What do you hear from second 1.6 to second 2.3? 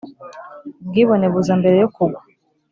yo kugwa